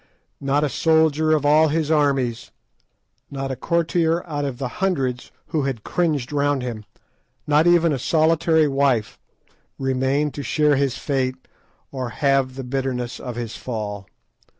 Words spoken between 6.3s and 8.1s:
round him, not even a